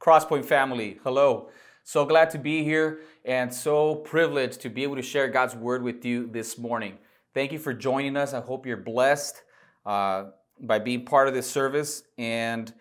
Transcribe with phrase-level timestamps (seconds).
[0.00, 1.50] Crosspoint family, hello.
[1.84, 5.82] So glad to be here and so privileged to be able to share God's word
[5.82, 6.96] with you this morning.
[7.34, 8.32] Thank you for joining us.
[8.32, 9.42] I hope you're blessed
[9.84, 10.28] uh,
[10.58, 12.02] by being part of this service.
[12.16, 12.72] And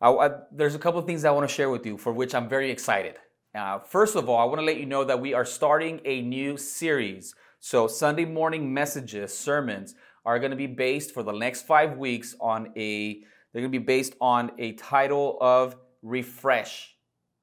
[0.00, 2.32] I, I, there's a couple of things I want to share with you for which
[2.32, 3.16] I'm very excited.
[3.56, 6.22] Uh, first of all, I want to let you know that we are starting a
[6.22, 7.34] new series.
[7.58, 12.36] So, Sunday morning messages, sermons, are going to be based for the next five weeks
[12.40, 13.14] on a,
[13.52, 16.94] they're going to be based on a title of Refresh.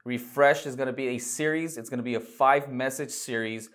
[0.06, 3.70] Refresh is going to be a series, it's going to be a five message series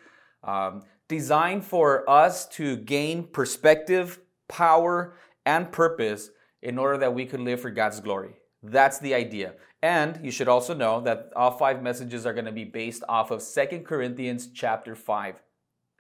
[0.45, 6.31] um, designed for us to gain perspective, power, and purpose
[6.63, 8.37] in order that we could live for God's glory.
[8.63, 9.55] That's the idea.
[9.83, 13.31] And you should also know that all five messages are going to be based off
[13.31, 15.43] of Second Corinthians chapter 5.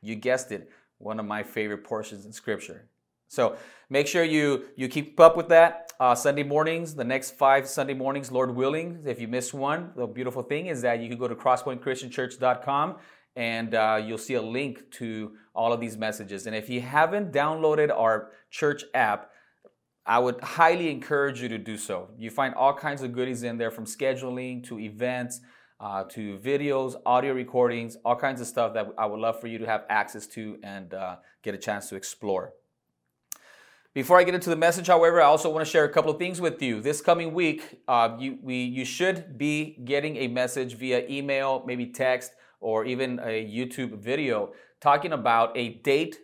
[0.03, 2.89] You guessed it, one of my favorite portions in scripture.
[3.31, 3.57] So
[3.89, 5.93] make sure you, you keep up with that.
[6.01, 9.05] Uh, Sunday mornings, the next five Sunday mornings, Lord willing.
[9.07, 12.97] If you miss one, the beautiful thing is that you can go to crosspointchristianchurch.com
[13.37, 16.49] and uh, you'll see a link to all of these messages.
[16.49, 19.31] And if you haven't downloaded our church app,
[20.05, 22.09] I would highly encourage you to do so.
[22.19, 25.41] You find all kinds of goodies in there from scheduling to events
[25.79, 29.59] uh, to videos, audio recordings, all kinds of stuff that I would love for you
[29.59, 32.55] to have access to and uh, get a chance to explore.
[33.93, 36.19] Before I get into the message, however, I also want to share a couple of
[36.19, 36.81] things with you.
[36.81, 41.87] This coming week, uh, you, we, you should be getting a message via email, maybe
[41.87, 42.31] text,
[42.61, 46.19] or even a YouTube video talking about a date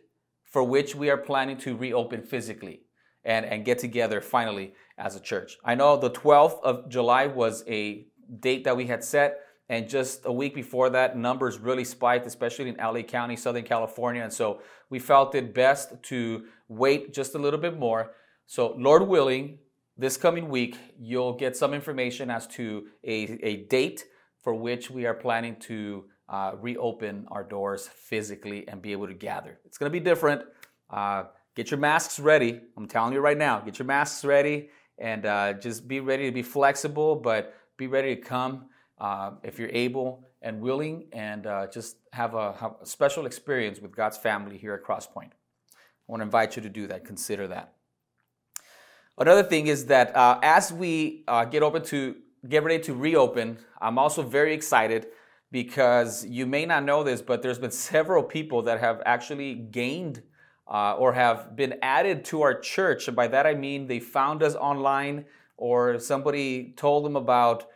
[0.44, 2.82] for which we are planning to reopen physically
[3.24, 5.56] and, and get together finally as a church.
[5.64, 8.06] I know the 12th of July was a
[8.38, 9.40] date that we had set.
[9.68, 14.22] And just a week before that, numbers really spiked, especially in LA County, Southern California.
[14.22, 18.12] And so we felt it best to wait just a little bit more.
[18.46, 19.58] So, Lord willing,
[19.98, 24.04] this coming week, you'll get some information as to a, a date
[24.38, 29.14] for which we are planning to uh, reopen our doors physically and be able to
[29.14, 29.58] gather.
[29.64, 30.42] It's going to be different.
[30.88, 31.24] Uh,
[31.56, 32.60] get your masks ready.
[32.76, 36.32] I'm telling you right now, get your masks ready and uh, just be ready to
[36.32, 38.66] be flexible, but be ready to come
[38.98, 43.80] uh, if you're able and willing, and uh, just have a, have a, special experience
[43.80, 45.32] with God's family here at Crosspoint.
[45.32, 47.04] I want to invite you to do that.
[47.04, 47.72] Consider that.
[49.18, 52.16] Another thing is that uh, as we uh, get open to
[52.48, 55.06] get ready to reopen, I'm also very excited
[55.50, 60.22] because you may not know this, but there's been several people that have actually gained
[60.68, 63.08] uh, or have been added to our church.
[63.08, 65.24] And by that I mean they found us online
[65.56, 67.66] or somebody told them about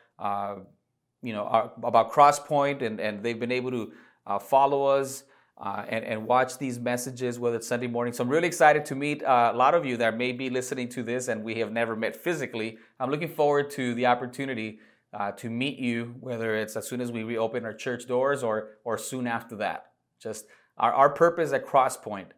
[1.23, 3.93] you know, our, about Crosspoint, and, and they've been able to
[4.27, 5.25] uh, follow us
[5.59, 8.13] uh, and, and watch these messages, whether it's Sunday morning.
[8.13, 10.89] So I'm really excited to meet uh, a lot of you that may be listening
[10.91, 12.79] to this and we have never met physically.
[12.99, 14.79] I'm looking forward to the opportunity
[15.13, 18.71] uh, to meet you, whether it's as soon as we reopen our church doors or,
[18.85, 19.93] or soon after that.
[20.19, 20.47] Just
[20.79, 22.29] our, our purpose at Crosspoint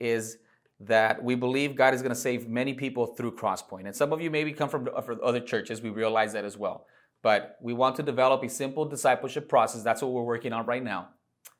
[0.00, 0.38] is
[0.80, 3.84] that we believe God is going to save many people through Crosspoint.
[3.84, 4.88] And some of you maybe come from
[5.22, 5.82] other churches.
[5.82, 6.86] We realize that as well.
[7.22, 9.82] But we want to develop a simple discipleship process.
[9.82, 11.08] That's what we're working on right now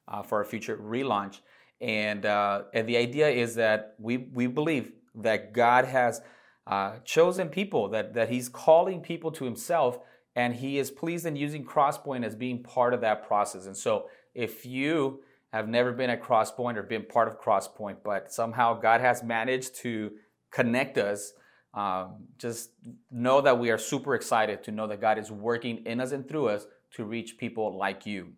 [0.08, 1.38] uh, for our future relaunch.
[1.80, 6.20] And, uh, and the idea is that we, we believe that God has
[6.66, 9.98] uh, chosen people, that, that He's calling people to Himself,
[10.34, 13.66] and He is pleased in using Crosspoint as being part of that process.
[13.66, 18.32] And so if you have never been at Crosspoint or been part of Crosspoint, but
[18.32, 20.12] somehow God has managed to
[20.50, 21.34] connect us
[21.74, 22.70] um, just
[23.10, 26.28] know that we are super excited to know that God is working in us and
[26.28, 28.32] through us to reach people like you.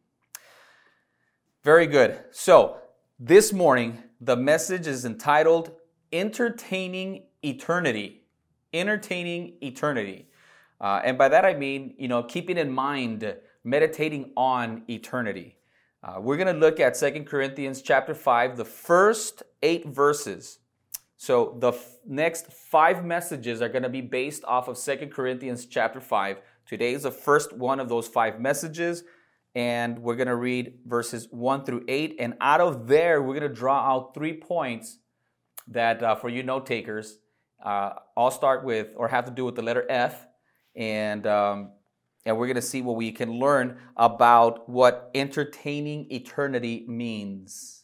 [1.65, 2.21] Very good.
[2.31, 2.77] So,
[3.19, 5.73] this morning, the message is entitled
[6.13, 8.25] Entertaining Eternity.
[8.73, 10.29] Entertaining Eternity.
[10.81, 15.57] Uh, and by that I mean, you know, keeping in mind, meditating on eternity.
[16.03, 20.59] Uh, we're going to look at Second Corinthians chapter 5, the first eight verses
[21.17, 25.67] so the f- next five messages are going to be based off of Second Corinthians
[25.67, 26.39] chapter 5.
[26.67, 29.05] Today is the first one of those five messages,
[29.55, 32.17] and we're going to read verses 1 through 8.
[32.19, 34.99] And out of there, we're going to draw out three points
[35.69, 37.19] that, uh, for you note takers,
[37.65, 40.27] uh, all start with or have to do with the letter F.
[40.75, 41.71] And, um,
[42.27, 47.84] and we're going to see what we can learn about what entertaining eternity means.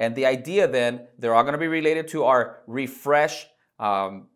[0.00, 3.46] And the idea then, they're all going to be related to our refresh
[3.78, 4.28] um,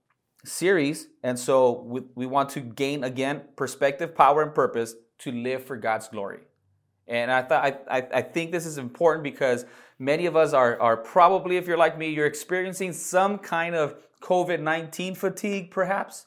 [0.44, 1.08] series.
[1.22, 5.78] And so we, we want to gain again perspective, power, and purpose to live for
[5.78, 6.40] God's glory.
[7.08, 9.66] And I thought I, I, think this is important because
[9.98, 13.96] many of us are, are probably, if you're like me, you're experiencing some kind of
[14.22, 16.26] COVID 19 fatigue, perhaps.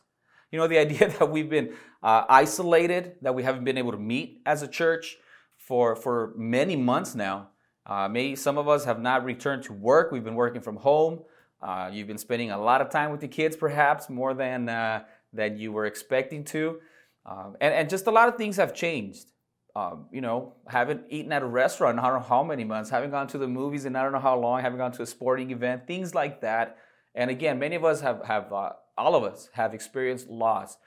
[0.51, 3.97] You know, the idea that we've been uh, isolated, that we haven't been able to
[3.97, 5.17] meet as a church
[5.57, 7.49] for, for many months now.
[7.87, 10.11] Uh, maybe some of us have not returned to work.
[10.11, 11.21] We've been working from home.
[11.61, 15.03] Uh, you've been spending a lot of time with the kids, perhaps more than uh,
[15.33, 16.79] than you were expecting to,
[17.25, 19.31] um, and and just a lot of things have changed.
[19.75, 22.89] Um, you know, haven't eaten at a restaurant in I don't know how many months,
[22.89, 25.05] haven't gone to the movies in I don't know how long, haven't gone to a
[25.05, 26.77] sporting event, things like that.
[27.15, 30.77] And again, many of us have have uh, all of us have experienced loss,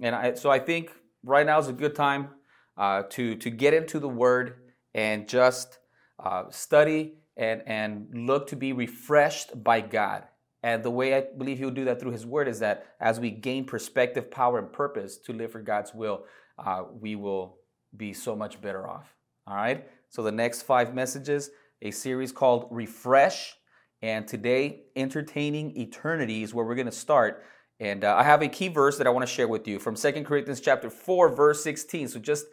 [0.00, 0.92] and I, so I think
[1.24, 2.28] right now is a good time
[2.76, 4.54] uh, to to get into the Word
[4.94, 5.78] and just
[6.18, 10.24] uh, study and, and look to be refreshed by God.
[10.62, 13.30] And the way I believe He'll do that through His Word is that as we
[13.30, 16.24] gain perspective, power, and purpose to live for God's will,
[16.58, 17.58] uh, we will
[17.96, 19.14] be so much better off.
[19.46, 19.88] All right?
[20.08, 21.50] So, the next five messages,
[21.80, 23.54] a series called Refresh.
[24.02, 27.44] And today, Entertaining Eternity is where we're going to start.
[27.80, 29.96] And uh, I have a key verse that I want to share with you from
[29.96, 32.08] Second Corinthians chapter 4, verse 16.
[32.08, 32.46] So, just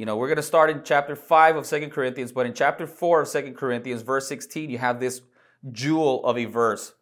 [0.00, 2.86] you know, we're going to start in chapter 5 of Second Corinthians, but in chapter
[2.86, 5.20] 4 of Second Corinthians, verse 16, you have this
[5.72, 6.94] jewel of a verse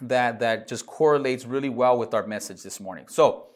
[0.00, 3.06] that, that just correlates really well with our message this morning.
[3.08, 3.48] So,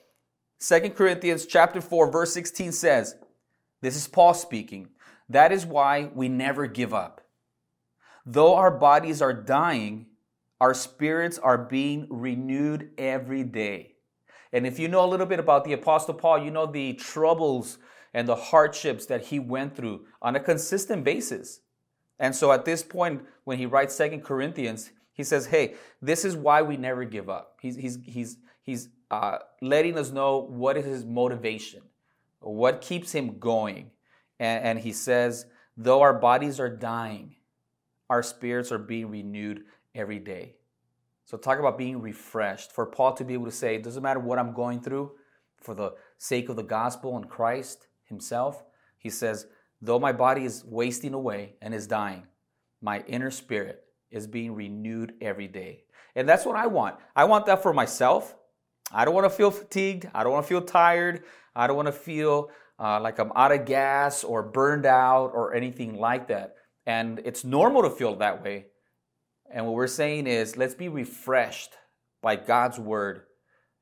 [0.59, 3.15] Second Corinthians chapter 4, verse 16 says,
[3.83, 4.89] This is Paul speaking.
[5.29, 7.21] That is why we never give up.
[8.27, 10.07] Though our bodies are dying,
[10.61, 13.95] our spirits are being renewed every day.
[14.53, 17.79] And if you know a little bit about the Apostle Paul, you know the troubles
[18.15, 21.61] and the hardships that he went through on a consistent basis.
[22.19, 26.37] And so at this point, when he writes Second Corinthians, he says, "Hey, this is
[26.37, 30.85] why we never give up." He's he's he's he's uh, letting us know what is
[30.85, 31.83] his motivation,
[32.41, 33.91] what keeps him going,
[34.39, 37.37] and, and he says, "Though our bodies are dying,
[38.09, 39.65] our spirits are being renewed
[39.95, 40.57] every day."
[41.25, 42.73] So talk about being refreshed.
[42.73, 45.13] For Paul to be able to say, "It doesn't matter what I'm going through,
[45.61, 48.63] for the sake of the gospel and Christ, himself,
[48.99, 49.47] he says,
[49.81, 52.27] Though my body is wasting away and is dying,
[52.81, 55.85] my inner spirit is being renewed every day.
[56.15, 56.97] And that's what I want.
[57.17, 58.37] I want that for myself.
[58.93, 60.09] I don't want to feel fatigued.
[60.15, 61.25] I don't want to feel tired.
[61.57, 65.55] I don't want to feel uh, like I'm out of gas or burned out or
[65.55, 66.57] anything like that.
[66.87, 68.67] And it's normal to feel that way.
[69.53, 71.73] And what we're saying is let's be refreshed
[72.23, 73.23] by God's word.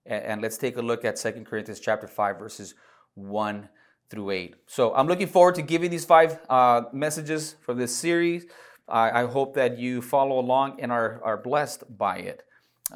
[0.07, 2.75] And, and let's take a look at Second Corinthians chapter 5, verses
[3.15, 3.69] 1
[4.11, 4.57] through 8.
[4.67, 8.45] So I'm looking forward to giving these five uh, messages from this series.
[8.89, 12.43] I, I, hope that you follow along and are, are blessed by it.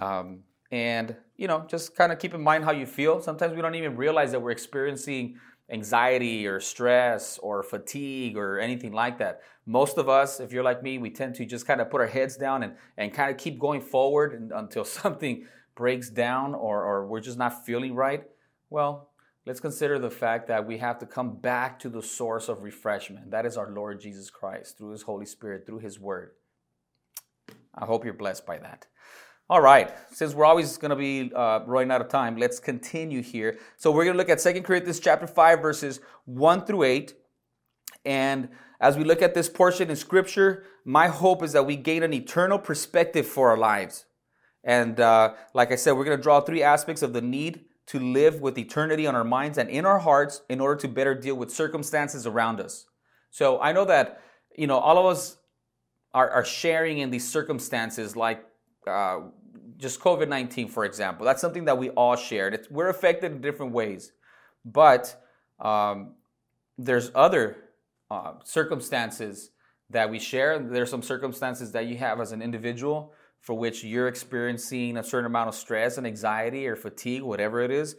[0.01, 0.41] Um,
[0.73, 3.23] and, you know, just kind of keep in mind how you feel.
[3.23, 5.39] Sometimes we don't even realize that we're experiencing
[5.71, 9.41] anxiety or stress or fatigue or anything like that.
[9.67, 12.09] Most of us, if you're like me, we tend to just kind of put our
[12.09, 15.47] heads down and, and kind of keep going forward until something
[15.77, 18.25] breaks down or, or we're just not feeling right.
[18.69, 19.11] Well,
[19.47, 23.31] let's consider the fact that we have to come back to the source of refreshment.
[23.31, 26.33] That is our Lord Jesus Christ through His Holy Spirit, through His Word.
[27.75, 28.87] I hope you're blessed by that.
[29.51, 33.23] All right, since we're always going to be uh, running out of time, let's continue
[33.23, 33.59] here.
[33.77, 37.15] So we're going to look at Second Corinthians chapter 5, verses 1 through 8.
[38.07, 38.49] And
[38.81, 42.15] as we look at this portion in Scripture, my hope is that we gain an
[42.15, 44.07] eternal perspective for our lives.
[44.63, 48.01] And uh, like I said, we're going to draw three aspects of the need to
[48.01, 51.35] live with eternity on our minds and in our hearts in order to better deal
[51.35, 52.87] with circumstances around us.
[53.31, 54.23] So I know that,
[54.57, 55.37] you know, all of us
[56.15, 58.45] are, are sharing in these circumstances like
[58.87, 59.21] uh,
[59.77, 61.27] just COVID 19, for example.
[61.27, 62.55] That's something that we all shared.
[62.55, 64.13] It's, we're affected in different ways.
[64.65, 65.21] But
[65.61, 66.15] um,
[66.79, 67.57] there's other
[68.11, 69.51] uh, circumstances
[69.91, 70.59] that we share.
[70.59, 73.13] There's some circumstances that you have as an individual
[73.45, 77.71] for which you're experiencing a certain amount of stress and anxiety or fatigue, whatever it
[77.71, 77.95] is.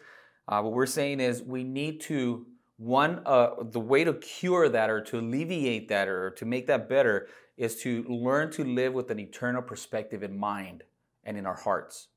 [0.48, 2.48] Uh, what we're saying is we need to
[2.78, 6.90] one uh, the way to cure that or to alleviate that or to make that
[6.90, 10.84] better is to learn to live with an eternal perspective in mind
[11.24, 12.08] and in our hearts.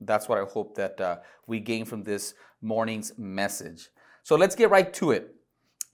[0.00, 1.16] That's what I hope that uh,
[1.46, 3.90] we gain from this morning's message.
[4.22, 5.34] So let's get right to it.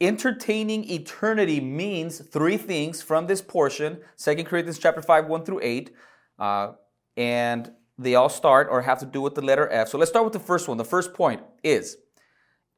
[0.00, 5.90] Entertaining eternity means three things from this portion, 2 Corinthians chapter 5, 1 through 8.
[6.40, 6.72] Uh,
[7.16, 9.88] and they all start or have to do with the letter F.
[9.88, 10.78] So let's start with the first one.
[10.78, 11.98] The first point is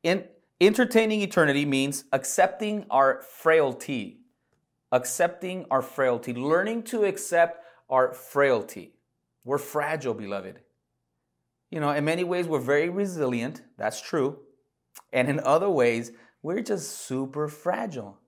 [0.03, 0.25] in
[0.61, 4.19] entertaining eternity means accepting our frailty.
[4.91, 8.93] Accepting our frailty, learning to accept our frailty.
[9.45, 10.61] We're fragile, beloved.
[11.71, 13.63] You know, in many ways, we're very resilient.
[13.79, 14.41] That's true.
[15.11, 18.19] And in other ways, we're just super fragile.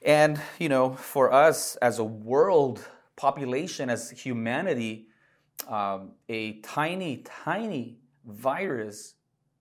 [0.00, 2.88] And, you know, for us as a world
[3.20, 5.06] population, as humanity,
[5.68, 9.14] um, a tiny, tiny virus,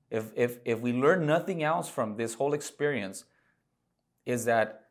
[0.09, 3.25] if, if, if we learn nothing else from this whole experience,
[4.25, 4.85] is that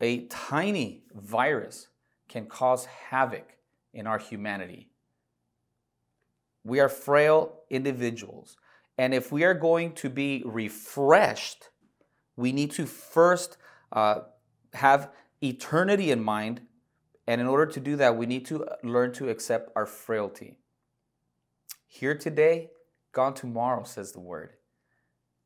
[0.00, 1.88] a tiny virus
[2.28, 3.56] can cause havoc
[3.94, 4.90] in our humanity.
[6.64, 8.56] We are frail individuals.
[8.98, 11.70] And if we are going to be refreshed,
[12.36, 13.56] we need to first
[13.92, 14.20] uh,
[14.74, 15.10] have
[15.40, 16.62] eternity in mind.
[17.28, 20.54] And in order to do that, we need to learn to accept our frailty.
[21.86, 22.70] Here today,
[23.12, 24.54] gone tomorrow, says the word.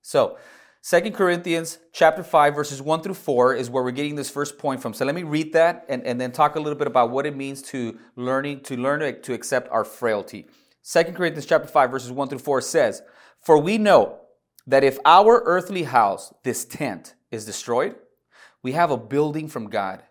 [0.00, 0.38] So,
[0.80, 4.80] Second Corinthians chapter 5, verses 1 through 4 is where we're getting this first point
[4.80, 4.94] from.
[4.94, 7.36] So let me read that and, and then talk a little bit about what it
[7.36, 10.46] means to learning to learn to, to accept our frailty.
[10.82, 13.02] Second Corinthians chapter 5, verses 1 through 4 says,
[13.44, 14.20] For we know
[14.68, 17.96] that if our earthly house, this tent, is destroyed,
[18.62, 20.02] we have a building from God,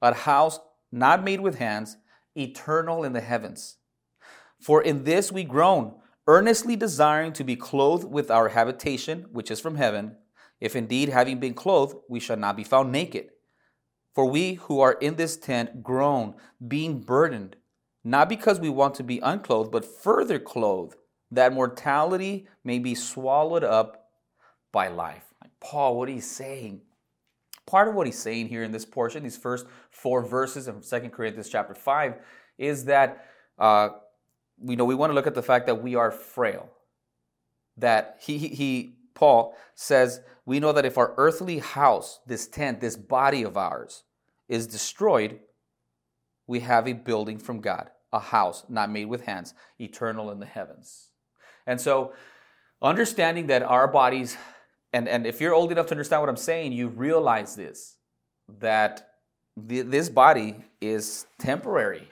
[0.00, 1.96] a house not made with hands,
[2.36, 3.76] eternal in the heavens.
[4.60, 5.94] For in this we groan
[6.26, 10.16] earnestly desiring to be clothed with our habitation, which is from heaven,
[10.60, 13.30] if indeed, having been clothed, we shall not be found naked.
[14.14, 16.34] For we who are in this tent groan,
[16.66, 17.56] being burdened,
[18.02, 20.96] not because we want to be unclothed, but further clothed,
[21.30, 24.10] that mortality may be swallowed up
[24.72, 25.24] by life.
[25.60, 26.82] Paul, what he's saying,
[27.68, 31.10] part of what he's saying here in this portion, these first four verses of Second
[31.10, 32.14] Corinthians chapter 5,
[32.56, 33.26] is that
[33.58, 33.90] uh,
[34.58, 36.70] we know we want to look at the fact that we are frail.
[37.76, 42.80] That he, he, he, Paul says, we know that if our earthly house, this tent,
[42.80, 44.04] this body of ours,
[44.48, 45.38] is destroyed,
[46.46, 50.46] we have a building from God, a house not made with hands, eternal in the
[50.46, 51.10] heavens.
[51.66, 52.14] And so,
[52.80, 54.38] understanding that our bodies,
[54.92, 57.96] and, and if you're old enough to understand what I'm saying, you realize this
[58.60, 59.10] that
[59.56, 62.08] this body is temporary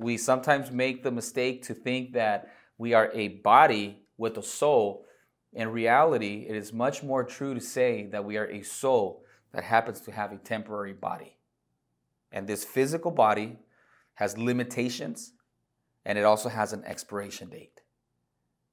[0.00, 5.04] we sometimes make the mistake to think that we are a body with a soul.
[5.52, 9.62] In reality, it is much more true to say that we are a soul that
[9.62, 11.36] happens to have a temporary body.
[12.32, 13.58] And this physical body
[14.14, 15.32] has limitations
[16.06, 17.79] and it also has an expiration date.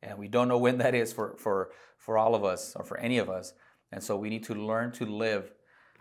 [0.04, 2.98] And we don't know when that is for, for, for all of us or for
[2.98, 3.54] any of us.
[3.92, 5.51] And so we need to learn to live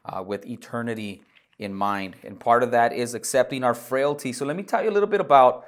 [0.05, 1.23] uh, with eternity
[1.59, 2.17] in mind.
[2.25, 4.33] And part of that is accepting our frailty.
[4.33, 5.67] So let me tell you a little bit about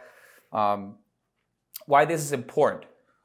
[0.53, 0.97] um,
[1.87, 2.85] why this is important.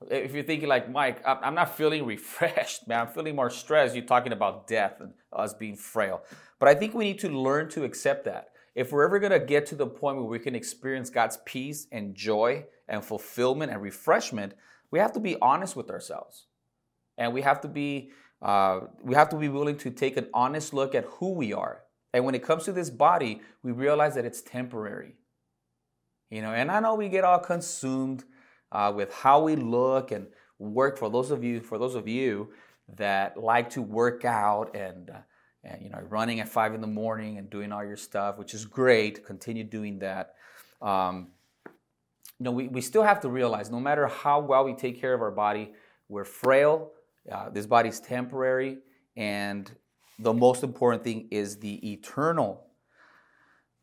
[0.10, 3.96] If you're thinking like, Mike, I'm not feeling refreshed, man, I'm feeling more stressed.
[3.96, 6.24] You're talking about death and us being frail.
[6.60, 8.50] But I think we need to learn to accept that.
[8.76, 11.88] If we're ever going to get to the point where we can experience God's peace
[11.92, 14.54] and joy and fulfillment and refreshment,
[14.94, 16.36] we have to be honest with ourselves.
[17.18, 20.74] And we have to be uh, we have to be willing to take an honest
[20.74, 21.84] look at who we are
[22.14, 25.16] and when it comes to this body, we realize that it's temporary.
[26.30, 28.24] You know, and I know we get all consumed
[28.72, 30.28] uh, with how we look and
[30.60, 30.98] work.
[30.98, 32.50] For those of you, for those of you
[32.96, 35.22] that like to work out and uh,
[35.64, 38.54] and you know running at five in the morning and doing all your stuff, which
[38.54, 39.26] is great.
[39.26, 40.34] Continue doing that.
[40.82, 41.30] Um,
[42.40, 45.14] you know, we, we still have to realize no matter how well we take care
[45.14, 45.74] of our body,
[46.10, 46.92] we're frail.
[47.32, 48.80] Uh, this body's temporary,
[49.16, 49.72] and
[50.20, 52.66] the most important thing is the eternal.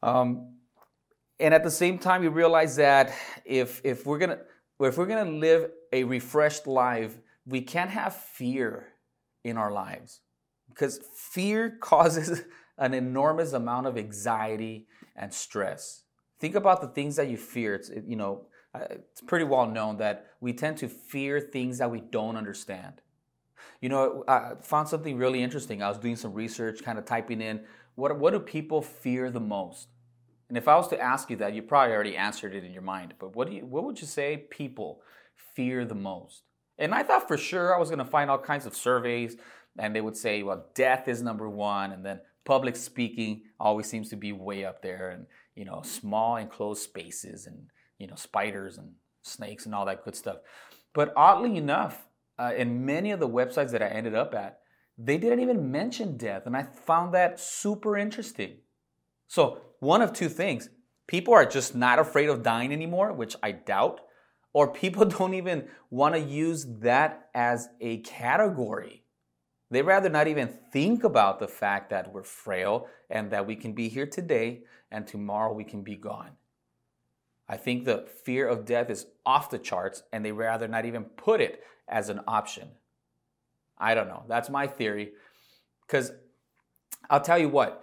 [0.02, 0.56] Um,
[1.38, 3.14] and at the same time, we realize that
[3.44, 4.40] if if we're gonna
[4.78, 8.88] if we're gonna live a refreshed life, we can't have fear
[9.42, 10.20] in our lives
[10.68, 12.42] because fear causes
[12.76, 16.02] an enormous amount of anxiety and stress.
[16.40, 17.74] Think about the things that you fear.
[17.74, 21.90] It's you know uh, it's pretty well known that we tend to fear things that
[21.90, 23.02] we don't understand.
[23.80, 25.82] You know, I found something really interesting.
[25.82, 27.60] I was doing some research, kind of typing in
[27.94, 29.88] what, what do people fear the most?
[30.48, 32.82] And if I was to ask you that, you probably already answered it in your
[32.82, 33.14] mind.
[33.18, 35.02] But what do you, what would you say people
[35.54, 36.42] fear the most?
[36.78, 39.36] And I thought for sure I was going to find all kinds of surveys,
[39.78, 44.08] and they would say, well, death is number one, and then public speaking always seems
[44.10, 47.66] to be way up there, and you know, small enclosed spaces, and
[47.98, 48.92] you know, spiders and
[49.22, 50.38] snakes and all that good stuff.
[50.94, 52.06] But oddly enough,
[52.38, 54.60] uh, and many of the websites that I ended up at,
[54.96, 56.46] they didn't even mention death.
[56.46, 58.58] And I found that super interesting.
[59.28, 60.68] So, one of two things
[61.06, 64.00] people are just not afraid of dying anymore, which I doubt,
[64.52, 69.04] or people don't even want to use that as a category.
[69.70, 73.72] They rather not even think about the fact that we're frail and that we can
[73.72, 76.32] be here today and tomorrow we can be gone.
[77.48, 81.04] I think the fear of death is off the charts and they rather not even
[81.04, 82.68] put it as an option.
[83.78, 84.24] I don't know.
[84.28, 85.12] That's my theory.
[85.86, 86.12] Because
[87.08, 87.82] I'll tell you what,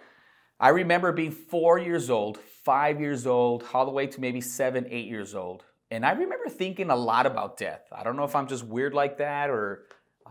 [0.60, 4.88] I remember being four years old, five years old, all the way to maybe seven,
[4.89, 5.63] eight years old.
[5.89, 7.88] and I remember thinking a lot about death.
[7.91, 9.84] I don't know if I'm just weird like that or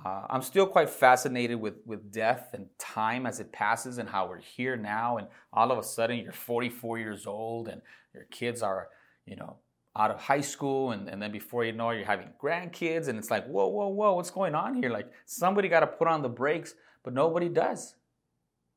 [0.04, 4.28] uh, I'm still quite fascinated with, with death and time as it passes and how
[4.28, 5.16] we're here now.
[5.16, 7.80] And all of a sudden, you're 44 years old and
[8.14, 8.88] your kids are,
[9.24, 9.56] you know,
[9.96, 10.92] out of high school.
[10.92, 13.08] And, and then before you know it, you're having grandkids.
[13.08, 14.90] And it's like, whoa, whoa, whoa, what's going on here?
[14.90, 17.94] Like somebody got to put on the brakes, but nobody does.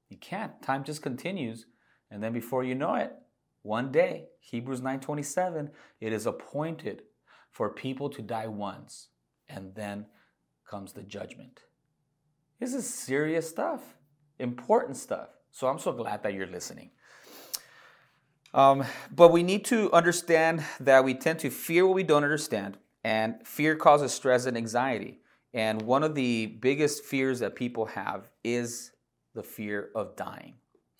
[0.10, 0.62] You can't.
[0.62, 1.66] Time just continues.
[2.12, 3.14] And then before you know it,
[3.62, 7.04] one day, Hebrews 9:27, it is appointed
[7.52, 9.10] for people to die once,
[9.50, 10.06] and then
[10.70, 11.62] comes the judgment.
[12.60, 13.82] This is serious stuff,
[14.38, 15.30] important stuff.
[15.52, 16.92] So I'm so glad that you're listening.
[18.54, 22.78] Um, but we need to understand that we tend to fear what we don't understand,
[23.04, 25.20] and fear causes stress and anxiety.
[25.54, 28.92] And one of the biggest fears that people have is
[29.34, 30.56] the fear of dying.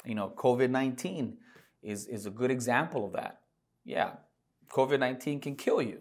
[0.06, 1.38] You know, COVID 19
[1.84, 3.42] is, is a good example of that.
[3.84, 4.12] Yeah,
[4.72, 6.00] COVID 19 can kill you,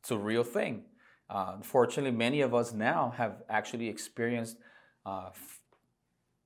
[0.00, 0.84] it's a real thing.
[1.28, 4.56] Uh, unfortunately, many of us now have actually experienced
[5.04, 5.30] uh,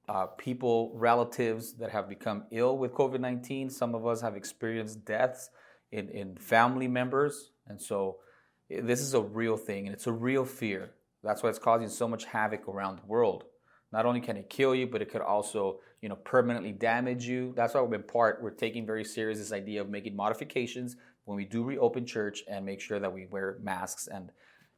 [0.09, 3.71] uh, people, relatives that have become ill with COVID 19.
[3.71, 5.51] Some of us have experienced deaths
[5.93, 7.51] in, in family members.
[7.69, 8.17] And so
[8.69, 10.93] this is a real thing and it's a real fear.
[11.23, 13.45] That's why it's causing so much havoc around the world.
[13.93, 17.53] Not only can it kill you, but it could also, you know, permanently damage you.
[17.57, 21.45] That's why in part we're taking very serious this idea of making modifications when we
[21.45, 24.31] do reopen church and make sure that we wear masks and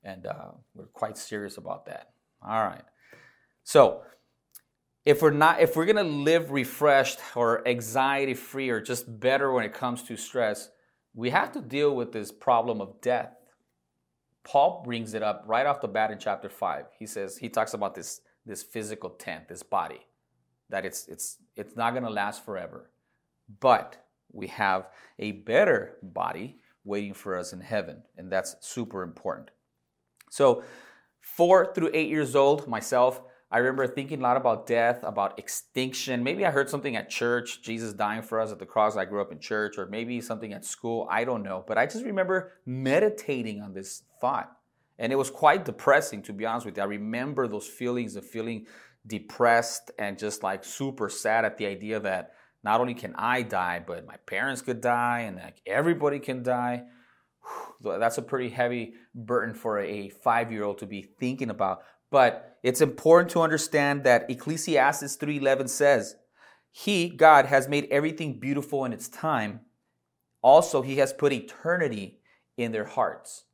[0.04, 2.11] and uh, we're quite serious about that.
[2.47, 2.85] All right.
[3.64, 4.02] So
[5.04, 9.64] if we're not if we're gonna live refreshed or anxiety free or just better when
[9.64, 10.71] it comes to stress,
[11.14, 13.35] we have to deal with this problem of death.
[14.44, 16.87] Paul brings it up right off the bat in chapter five.
[16.99, 20.00] He says he talks about this this physical tent, this body,
[20.71, 22.90] that it's it's it's not going to last forever.
[23.61, 29.50] But we have a better body waiting for us in heaven, and that's super important.
[30.33, 30.65] So,
[31.21, 33.21] 4 through 8 years old, myself,
[33.51, 36.25] I remember thinking a lot about death, about extinction.
[36.25, 38.97] Maybe I heard something at church, Jesus dying for us at the cross.
[38.97, 41.07] I grew up in church, or maybe something at school.
[41.11, 41.62] I don't know.
[41.66, 44.51] But I just remember meditating on this thought.
[44.99, 46.83] And it was quite depressing, to be honest with you.
[46.83, 48.64] I remember those feelings of feeling
[49.07, 52.33] depressed and just like super sad at the idea that
[52.64, 56.85] not only can I die, but my parents could die and like everybody can die.
[57.81, 61.83] That's a pretty heavy burden for a five year old to be thinking about.
[62.11, 66.16] But it's important to understand that Ecclesiastes 3:11 says,
[66.70, 69.61] "He, God, has made everything beautiful in its time.
[70.42, 72.20] Also, He has put eternity
[72.57, 73.44] in their hearts."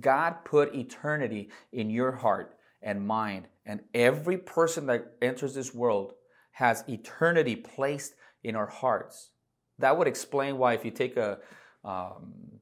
[0.00, 6.14] God put eternity in your heart and mind, and every person that enters this world
[6.52, 9.30] has eternity placed in our hearts.
[9.78, 11.38] That would explain why, if you take a
[11.82, 12.60] um,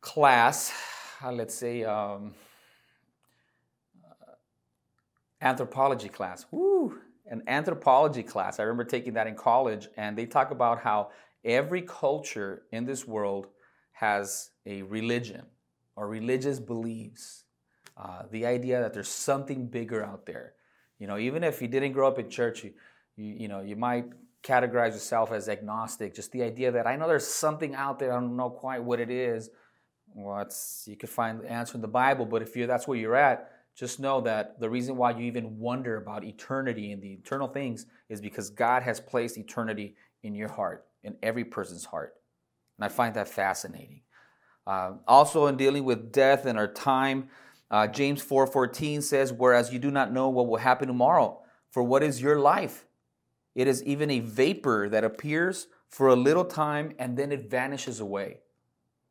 [0.00, 0.72] class,
[1.22, 2.34] uh, let's say um,
[4.04, 4.32] uh,
[5.42, 8.58] anthropology class, woo, an anthropology class.
[8.58, 11.10] I remember taking that in college, and they talk about how
[11.44, 13.48] every culture in this world
[13.92, 15.44] has a religion
[15.96, 17.44] or religious beliefs.
[17.96, 20.54] Uh, the idea that there's something bigger out there.
[21.00, 22.72] You know, even if you didn't grow up in church, you,
[23.16, 24.06] you, you know, you might
[24.42, 26.14] categorize yourself as agnostic.
[26.14, 29.00] Just the idea that I know there's something out there, I don't know quite what
[29.00, 29.50] it is.
[30.20, 32.98] Well, it's, you could find the answer in the Bible, but if you that's where
[32.98, 37.12] you're at, just know that the reason why you even wonder about eternity and the
[37.12, 42.16] eternal things is because God has placed eternity in your heart, in every person's heart.
[42.76, 44.00] And I find that fascinating.
[44.66, 47.28] Uh, also, in dealing with death and our time,
[47.70, 52.02] uh, James 4:14 says, "Whereas you do not know what will happen tomorrow, for what
[52.02, 52.86] is your life?
[53.54, 58.00] It is even a vapor that appears for a little time and then it vanishes
[58.00, 58.40] away."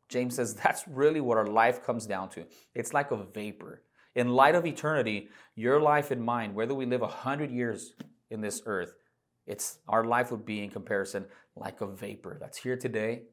[0.09, 2.45] James says that's really what our life comes down to.
[2.73, 3.83] It's like a vapor.
[4.15, 7.93] In light of eternity, your life and mine, whether we live a hundred years
[8.29, 8.95] in this earth,
[9.45, 13.23] it's our life would be in comparison like a vapor that's here today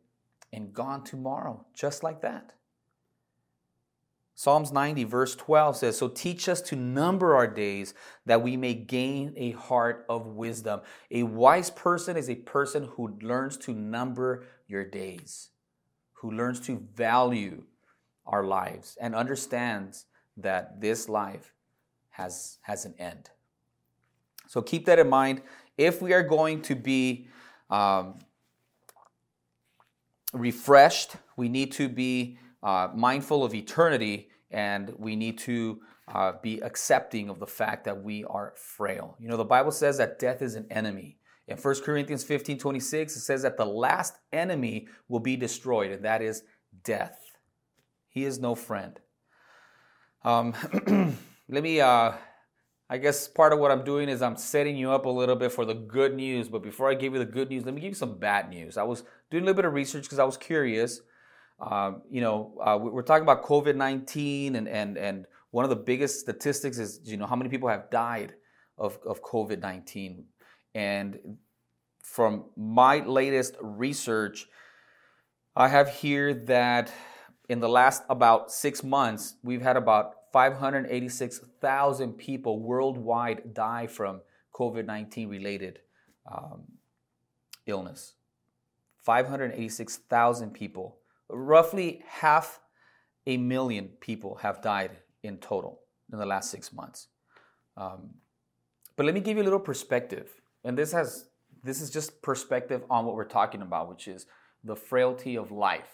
[0.53, 2.53] and gone tomorrow, just like that.
[4.37, 7.95] Psalms 90, verse 12 says, So teach us to number our days
[8.27, 10.81] that we may gain a heart of wisdom.
[11.11, 15.51] A wise person is a person who learns to number your days,
[16.25, 17.63] who learns to value
[18.27, 20.07] our lives and understands
[20.39, 21.53] that this life
[22.11, 23.29] has, has an end.
[24.49, 25.43] So keep that in mind.
[25.77, 27.29] If we are going to be
[27.69, 28.15] um,
[30.35, 31.13] refreshed.
[31.37, 37.31] We need to be uh, mindful of eternity and we need to uh, be accepting
[37.31, 39.17] of the fact that we are frail.
[39.19, 41.19] You know, the Bible says that death is an enemy.
[41.47, 46.05] In 1 Corinthians 15 26, it says that the last enemy will be destroyed, and
[46.05, 46.43] that is
[46.83, 47.19] death.
[48.09, 48.99] He is no friend.
[50.25, 50.55] Um,
[51.49, 52.13] let me, uh,
[52.89, 55.53] I guess part of what I'm doing is I'm setting you up a little bit
[55.53, 56.49] for the good news.
[56.49, 58.79] But before I give you the good news, let me give you some bad news.
[58.79, 61.01] I was doing a little bit of research because I was curious.
[61.61, 65.77] Um, you know, uh, we're talking about COVID 19, and, and, and one of the
[65.77, 68.35] biggest statistics is, you know, how many people have died
[68.79, 70.25] of, of COVID 19.
[70.75, 71.39] And
[72.03, 74.47] from my latest research,
[75.57, 76.93] I have here that
[77.49, 84.21] in the last about six months, we've had about 586,000 people worldwide die from
[84.53, 85.81] COVID 19 related
[86.31, 86.63] um,
[87.67, 88.15] illness.
[89.03, 90.97] 586,000 people.
[91.29, 92.61] Roughly half
[93.27, 95.81] a million people have died in total
[96.13, 97.09] in the last six months.
[97.77, 98.11] Um,
[98.97, 100.41] but let me give you a little perspective.
[100.65, 101.27] And this has
[101.63, 104.27] this is just perspective on what we're talking about, which is
[104.65, 105.89] the frailty of life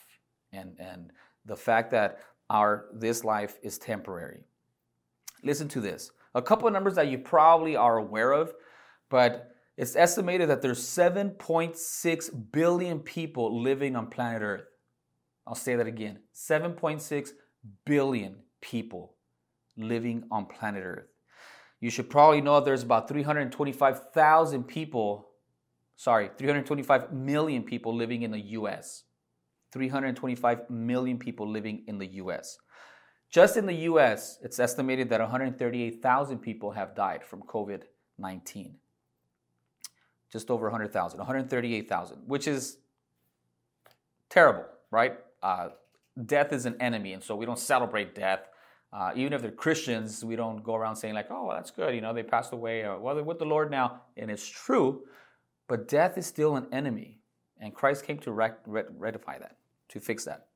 [0.53, 1.13] and, and
[1.47, 4.41] the fact that our this life is temporary.
[5.43, 6.11] Listen to this.
[6.35, 8.53] A couple of numbers that you probably are aware of,
[9.09, 14.67] but it's estimated that there's 7.6 billion people living on planet Earth.
[15.47, 16.19] I'll say that again.
[16.35, 17.31] 7.6
[17.85, 19.15] billion people
[19.77, 21.07] living on planet Earth.
[21.81, 25.29] You should probably know there's about 325,000 people,
[25.97, 29.05] sorry, 325 million people living in the US.
[29.73, 32.59] 325 million people living in the US.
[33.31, 37.83] Just in the US, it's estimated that 138,000 people have died from COVID
[38.19, 38.77] 19.
[40.31, 42.77] Just over 100,000, 138,000, which is
[44.29, 45.19] terrible, right?
[45.43, 45.71] Uh,
[46.27, 48.49] death is an enemy, and so we don't celebrate death.
[48.93, 51.95] Uh, even if they're Christians, we don't go around saying, like, oh, well, that's good,
[51.95, 54.03] you know, they passed away, or well, they're with the Lord now.
[54.17, 55.03] And it's true,
[55.69, 57.21] but death is still an enemy.
[57.61, 59.57] And Christ came to rec- rectify that
[59.91, 60.47] to fix that.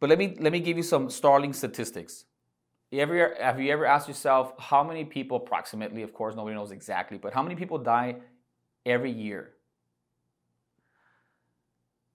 [0.00, 2.24] But let me let me give you some startling statistics.
[2.92, 3.10] Have
[3.60, 7.42] you ever asked yourself how many people approximately, of course nobody knows exactly, but how
[7.42, 8.16] many people die
[8.86, 9.54] every year?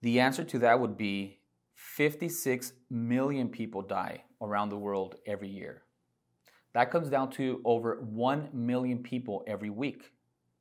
[0.02, 1.40] The answer to that would be
[1.96, 5.84] 56 million people die around the world every year.
[6.74, 10.12] That comes down to over 1 million people every week.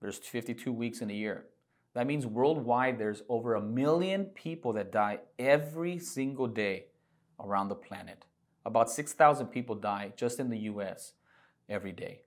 [0.03, 1.47] There's 52 weeks in a year.
[1.95, 6.89] That means worldwide there's over a million people that die every single day
[7.41, 8.27] around the planet.
[8.67, 11.15] About 6,000 people die just in the US
[11.67, 12.21] every day.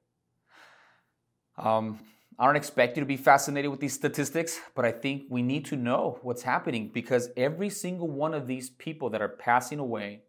[1.60, 2.00] Um,
[2.38, 5.64] I don't expect you to be fascinated with these statistics, but I think we need
[5.66, 10.24] to know what's happening because every single one of these people that are passing away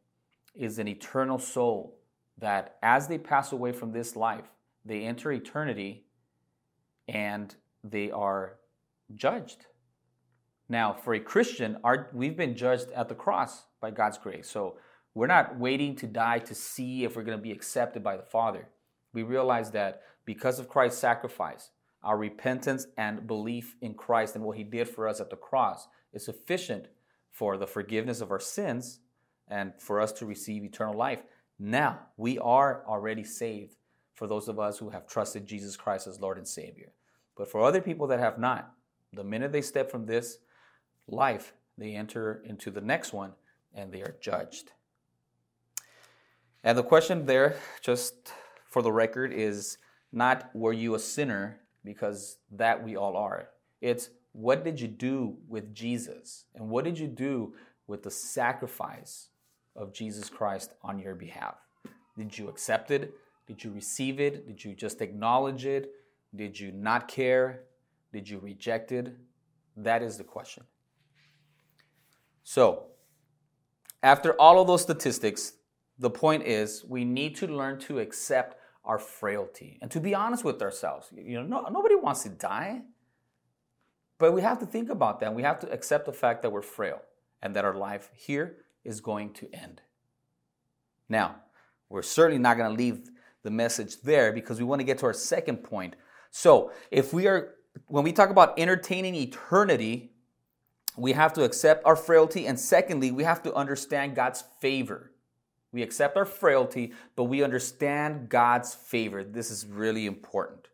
[0.54, 1.98] is an eternal soul
[2.38, 6.04] that as they pass away from this life, they enter eternity
[7.08, 8.58] and they are
[9.14, 9.66] judged.
[10.68, 14.48] Now, for a Christian, our, we've been judged at the cross by God's grace.
[14.48, 14.78] So
[15.14, 18.22] we're not waiting to die to see if we're going to be accepted by the
[18.22, 18.68] Father.
[19.12, 21.70] We realize that because of Christ's sacrifice,
[22.06, 25.88] our repentance and belief in Christ and what He did for us at the cross
[26.12, 26.86] is sufficient
[27.32, 29.00] for the forgiveness of our sins
[29.48, 31.24] and for us to receive eternal life.
[31.58, 33.74] Now, we are already saved
[34.14, 36.92] for those of us who have trusted Jesus Christ as Lord and Savior.
[37.36, 38.72] But for other people that have not,
[39.12, 40.38] the minute they step from this
[41.08, 43.32] life, they enter into the next one
[43.74, 44.72] and they are judged.
[46.62, 48.32] And the question there, just
[48.70, 49.78] for the record, is
[50.12, 53.48] not were you a sinner, because that we all are.
[53.80, 56.44] It's what did you do with Jesus?
[56.54, 57.54] And what did you do
[57.86, 59.28] with the sacrifice
[59.74, 61.54] of Jesus Christ on your behalf?
[62.18, 63.14] Did you accept it?
[63.46, 64.46] Did you receive it?
[64.46, 65.92] Did you just acknowledge it?
[66.34, 67.62] Did you not care?
[68.12, 69.14] Did you reject it?
[69.76, 70.64] That is the question.
[72.42, 72.86] So,
[74.02, 75.54] after all of those statistics,
[75.98, 80.44] the point is we need to learn to accept our frailty and to be honest
[80.44, 81.10] with ourselves.
[81.14, 82.82] You know, no, nobody wants to die,
[84.18, 85.34] but we have to think about that.
[85.34, 87.02] We have to accept the fact that we're frail
[87.42, 89.82] and that our life here is going to end.
[91.08, 91.36] Now,
[91.88, 93.10] we're certainly not going to leave
[93.42, 95.94] the message there because we want to get to our second point.
[96.30, 97.54] So, if we are
[97.86, 100.12] when we talk about entertaining eternity,
[100.96, 102.46] we have to accept our frailty.
[102.46, 105.12] And secondly, we have to understand God's favor.
[105.72, 109.24] We accept our frailty, but we understand God's favor.
[109.24, 110.68] This is really important.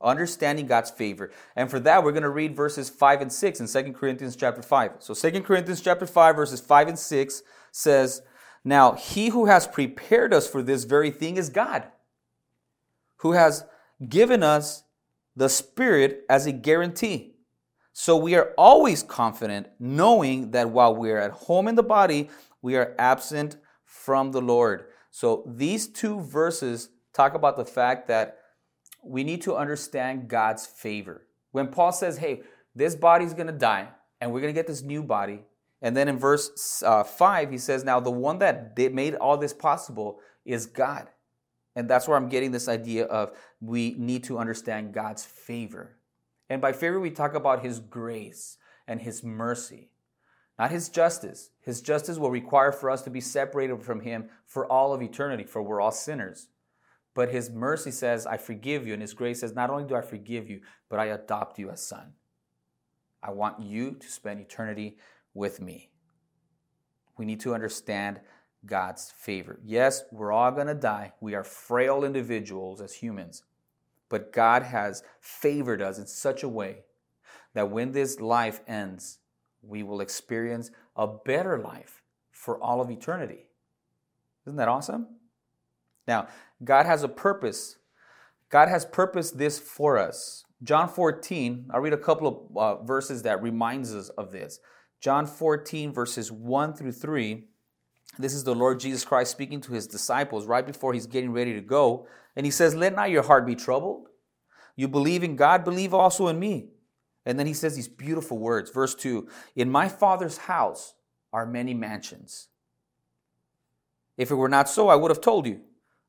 [0.00, 1.30] Understanding God's favor.
[1.56, 4.62] And for that, we're going to read verses 5 and 6 in 2 Corinthians chapter
[4.62, 4.92] 5.
[4.98, 8.22] So 2 Corinthians chapter 5, verses 5 and 6 says,
[8.62, 11.84] Now he who has prepared us for this very thing is God,
[13.18, 13.64] who has
[14.06, 14.84] given us
[15.34, 17.34] the Spirit as a guarantee.
[17.92, 22.28] So we are always confident knowing that while we are at home in the body,
[22.60, 23.56] we are absent
[24.06, 24.84] from the Lord.
[25.10, 28.38] So these two verses talk about the fact that
[29.02, 31.26] we need to understand God's favor.
[31.50, 32.42] When Paul says, hey,
[32.72, 33.88] this body's going to die
[34.20, 35.40] and we're going to get this new body.
[35.82, 39.52] And then in verse uh, 5, he says, now the one that made all this
[39.52, 41.08] possible is God.
[41.74, 45.96] And that's where I'm getting this idea of we need to understand God's favor.
[46.48, 49.90] And by favor, we talk about His grace and His mercy,
[50.58, 51.50] not His justice.
[51.60, 55.44] His justice will require for us to be separated from Him for all of eternity,
[55.44, 56.48] for we're all sinners.
[57.14, 58.92] But His mercy says, I forgive you.
[58.92, 61.86] And His grace says, not only do I forgive you, but I adopt you as
[61.86, 62.12] son.
[63.22, 64.98] I want you to spend eternity
[65.34, 65.90] with me.
[67.18, 68.20] We need to understand
[68.64, 69.58] God's favor.
[69.64, 71.12] Yes, we're all going to die.
[71.20, 73.42] We are frail individuals as humans.
[74.08, 76.84] But God has favored us in such a way
[77.54, 79.18] that when this life ends,
[79.66, 83.46] we will experience a better life for all of eternity.
[84.46, 85.06] Isn't that awesome?
[86.06, 86.28] Now,
[86.62, 87.76] God has a purpose.
[88.48, 90.44] God has purposed this for us.
[90.62, 94.60] John 14, I'll read a couple of uh, verses that reminds us of this.
[95.00, 97.44] John 14, verses 1 through 3
[98.18, 101.52] this is the Lord Jesus Christ speaking to his disciples right before he's getting ready
[101.54, 102.06] to go.
[102.34, 104.08] And he says, Let not your heart be troubled.
[104.74, 106.68] You believe in God, believe also in me.
[107.26, 108.70] And then he says these beautiful words.
[108.70, 110.94] Verse 2 In my Father's house
[111.32, 112.48] are many mansions.
[114.16, 115.60] If it were not so, I would have told you.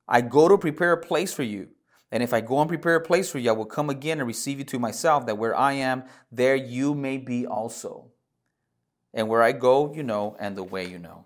[0.08, 1.69] I go to prepare a place for you.
[2.12, 4.27] And if I go and prepare a place for you, I will come again and
[4.27, 8.12] receive you to myself, that where I am, there you may be also.
[9.13, 11.25] And where I go, you know, and the way you know.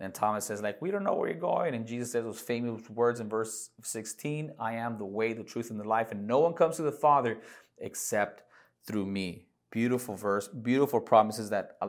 [0.00, 1.74] Then Thomas says, like, we don't know where you're going.
[1.74, 5.70] And Jesus says those famous words in verse 16 I am the way, the truth,
[5.70, 7.38] and the life, and no one comes to the Father
[7.78, 8.42] except
[8.86, 9.46] through me.
[9.70, 11.88] Beautiful verse, beautiful promises that uh,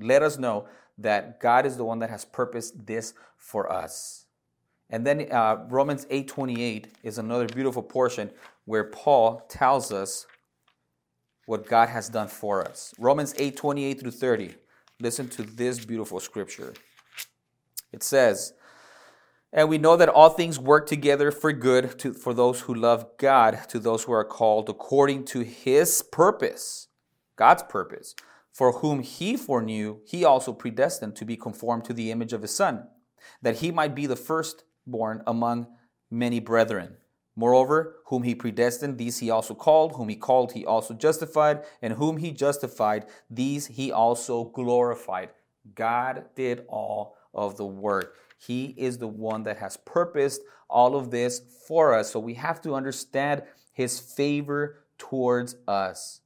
[0.00, 0.66] let us know
[0.98, 4.26] that God is the one that has purposed this for us.
[4.90, 8.30] And then uh, Romans 8:28 is another beautiful portion
[8.66, 10.26] where Paul tells us
[11.46, 12.94] what God has done for us.
[12.98, 14.54] Romans 8:28 through 30.
[15.00, 16.74] Listen to this beautiful scripture.
[17.92, 18.52] It says,
[19.52, 23.06] and we know that all things work together for good to, for those who love
[23.18, 26.88] God, to those who are called according to his purpose,
[27.36, 28.14] God's purpose,
[28.52, 32.54] for whom he foreknew, he also predestined to be conformed to the image of his
[32.54, 32.88] Son,
[33.42, 35.66] that he might be the firstborn among
[36.10, 36.96] many brethren.
[37.34, 41.94] Moreover, whom he predestined, these he also called, whom he called, he also justified, and
[41.94, 45.30] whom he justified, these he also glorified.
[45.74, 48.08] God did all of the word.
[48.44, 52.10] He is the one that has purposed all of this for us.
[52.10, 56.20] So we have to understand his favor towards us.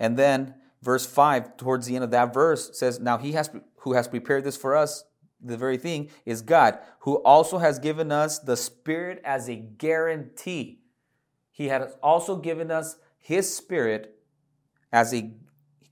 [0.00, 3.94] And then verse 5 towards the end of that verse says now he has who
[3.94, 5.04] has prepared this for us
[5.40, 10.80] the very thing is God who also has given us the spirit as a guarantee.
[11.50, 14.18] He has also given us his spirit
[14.92, 15.32] as a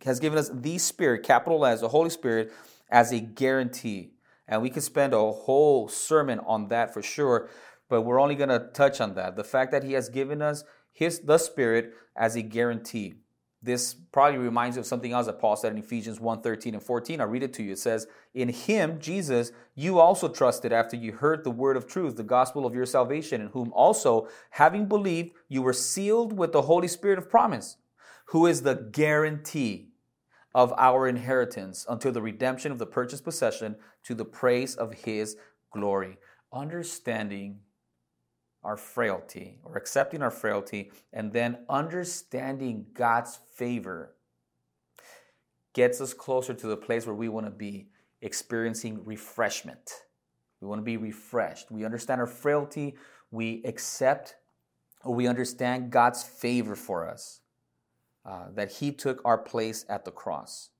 [0.04, 2.52] has given us the spirit capital as the Holy Spirit
[2.90, 4.13] as a guarantee.
[4.46, 7.48] And we could spend a whole sermon on that for sure,
[7.88, 9.36] but we're only going to touch on that.
[9.36, 13.14] The fact that he has given us his the spirit as a guarantee.
[13.60, 16.82] This probably reminds you of something else that Paul said in Ephesians 1 13 and
[16.82, 17.20] 14.
[17.20, 17.72] I'll read it to you.
[17.72, 22.16] It says, In him, Jesus, you also trusted after you heard the word of truth,
[22.16, 26.62] the gospel of your salvation, in whom also, having believed, you were sealed with the
[26.62, 27.78] Holy Spirit of promise,
[28.26, 29.93] who is the guarantee
[30.54, 35.36] of our inheritance until the redemption of the purchased possession to the praise of his
[35.72, 36.18] glory.
[36.52, 37.58] Understanding
[38.62, 44.14] our frailty or accepting our frailty and then understanding God's favor
[45.74, 47.88] gets us closer to the place where we want to be
[48.22, 49.90] experiencing refreshment.
[50.60, 51.70] We want to be refreshed.
[51.70, 52.94] We understand our frailty.
[53.30, 54.36] We accept
[55.04, 57.40] or we understand God's favor for us.
[58.26, 60.70] Uh, that he took our place at the cross.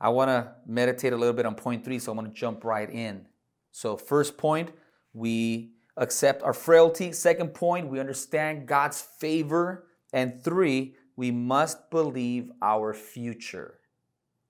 [0.00, 2.62] I want to meditate a little bit on point three, so I'm going to jump
[2.62, 3.26] right in.
[3.72, 4.70] So, first point,
[5.12, 7.10] we accept our frailty.
[7.10, 9.88] Second point, we understand God's favor.
[10.12, 13.80] And three, we must believe our future.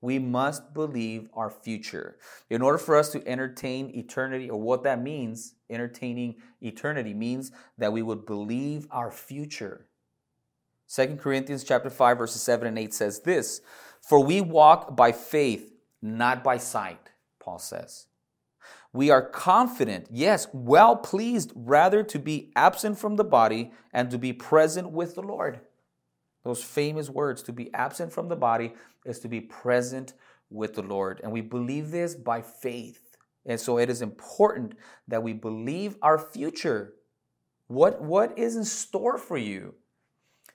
[0.02, 2.18] We must believe our future.
[2.50, 7.94] In order for us to entertain eternity, or what that means, entertaining eternity means that
[7.94, 9.86] we would believe our future.
[10.94, 13.60] 2 Corinthians chapter 5 verses 7 and 8 says this,
[14.00, 18.06] "For we walk by faith, not by sight," Paul says.
[18.92, 24.18] We are confident, yes, well pleased, rather to be absent from the body and to
[24.18, 25.60] be present with the Lord.
[26.44, 30.12] Those famous words to be absent from the body is to be present
[30.48, 31.20] with the Lord.
[31.24, 33.16] And we believe this by faith.
[33.44, 34.74] And so it is important
[35.08, 36.94] that we believe our future.
[37.66, 39.74] What, what is in store for you?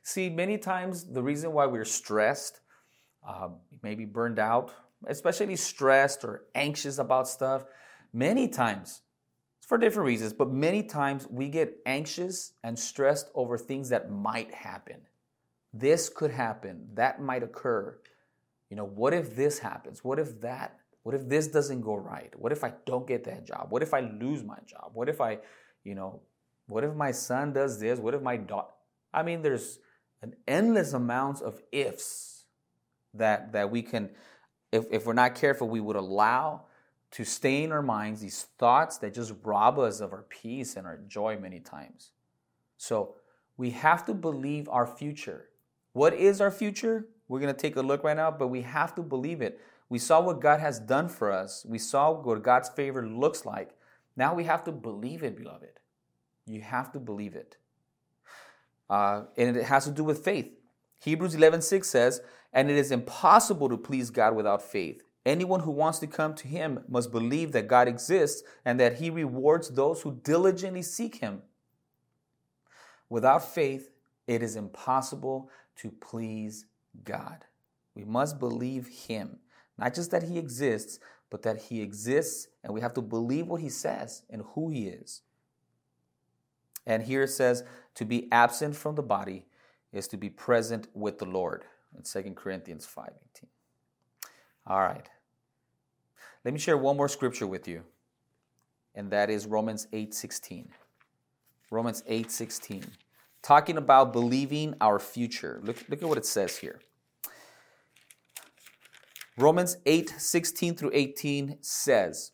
[0.09, 2.61] See, many times the reason why we're stressed,
[3.23, 3.49] uh,
[3.83, 4.73] maybe burned out,
[5.05, 7.65] especially stressed or anxious about stuff,
[8.11, 9.03] many times,
[9.59, 14.09] it's for different reasons, but many times we get anxious and stressed over things that
[14.09, 14.95] might happen.
[15.73, 17.95] This could happen, that might occur.
[18.71, 20.03] You know, what if this happens?
[20.03, 20.79] What if that?
[21.03, 22.33] What if this doesn't go right?
[22.35, 23.67] What if I don't get that job?
[23.69, 24.89] What if I lose my job?
[24.95, 25.37] What if I,
[25.83, 26.21] you know,
[26.67, 27.99] what if my son does this?
[27.99, 28.73] What if my daughter?
[29.13, 29.77] I mean, there's
[30.21, 32.45] an endless amounts of ifs
[33.13, 34.09] that that we can,
[34.71, 36.63] if, if we're not careful, we would allow
[37.11, 40.85] to stay in our minds these thoughts that just rob us of our peace and
[40.85, 42.11] our joy many times.
[42.77, 43.15] So
[43.57, 45.49] we have to believe our future.
[45.93, 47.07] What is our future?
[47.27, 49.59] We're going to take a look right now, but we have to believe it.
[49.89, 53.71] We saw what God has done for us, we saw what God's favor looks like.
[54.15, 55.79] Now we have to believe it, beloved.
[56.45, 57.57] You have to believe it.
[58.89, 60.51] Uh, and it has to do with faith.
[60.99, 62.21] Hebrews 11:6 says,
[62.51, 65.03] "And it is impossible to please God without faith.
[65.25, 69.09] Anyone who wants to come to him must believe that God exists and that he
[69.09, 71.43] rewards those who diligently seek him."
[73.09, 73.89] Without faith,
[74.27, 76.65] it is impossible to please
[77.03, 77.45] God.
[77.95, 79.39] We must believe Him.
[79.77, 80.99] Not just that He exists,
[81.29, 84.87] but that He exists and we have to believe what He says and who He
[84.87, 85.21] is.
[86.85, 87.63] And here it says
[87.99, 89.45] to be absent from the body
[89.91, 93.49] is to be present with the Lord in 2 Corinthians 5:18.
[94.65, 95.09] All right.
[96.45, 97.83] Let me share one more scripture with you.
[98.95, 100.69] And that is Romans 8:16.
[101.69, 102.85] Romans 8:16
[103.41, 105.59] talking about believing our future.
[105.61, 106.79] Look, look at what it says here.
[109.37, 112.31] Romans 8 16 through 18 says,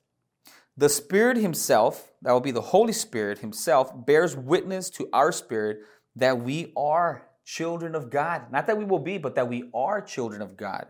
[0.78, 5.80] The Spirit Himself, that will be the Holy Spirit Himself, bears witness to our spirit
[6.16, 8.52] that we are children of God.
[8.52, 10.88] Not that we will be, but that we are children of God.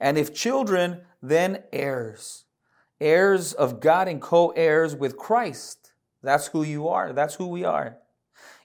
[0.00, 2.44] And if children, then heirs.
[3.00, 5.92] Heirs of God and co heirs with Christ.
[6.22, 7.12] That's who you are.
[7.12, 7.98] That's who we are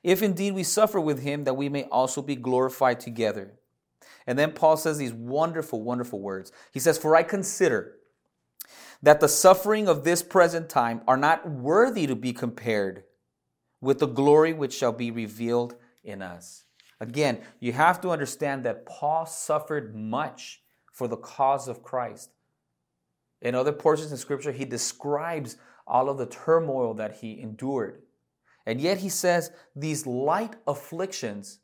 [0.03, 3.53] if indeed we suffer with him, that we may also be glorified together.
[4.27, 6.51] And then Paul says these wonderful, wonderful words.
[6.71, 7.95] He says, For I consider
[9.03, 13.03] that the suffering of this present time are not worthy to be compared
[13.81, 16.63] with the glory which shall be revealed in us.
[17.01, 20.61] Again, you have to understand that Paul suffered much
[20.93, 22.29] for the cause of Christ.
[23.41, 28.03] In other portions of Scripture, he describes all of the turmoil that he endured.
[28.65, 31.59] And yet he says these light afflictions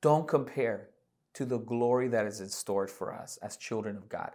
[0.00, 0.90] don't compare
[1.34, 4.30] to the glory that is in store for us as children of God.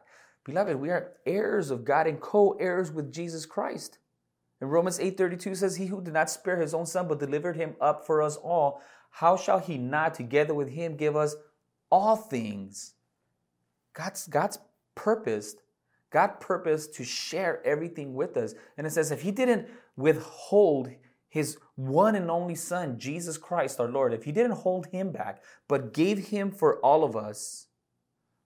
[0.45, 3.99] Beloved, we are heirs of God and co-heirs with Jesus Christ.
[4.59, 7.75] And Romans 8:32 says, "He who did not spare his own son but delivered him
[7.79, 11.35] up for us all, how shall he not together with him give us
[11.89, 12.95] all things?"
[13.93, 14.59] God's God's
[14.95, 15.63] purposed
[16.13, 18.53] God purposed to share everything with us.
[18.77, 20.91] And it says if he didn't withhold
[21.27, 25.43] his one and only Son, Jesus Christ our Lord, if he didn't hold him back,
[25.67, 27.65] but gave him for all of us,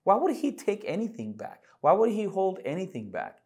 [0.05, 1.65] why would he take anything back?
[1.81, 3.39] Why would he hold anything back?